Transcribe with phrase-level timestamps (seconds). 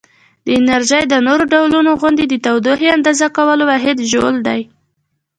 [0.45, 4.61] د انرژي د نورو ډولونو غوندې د تودوخې اندازه کولو واحد ژول دی.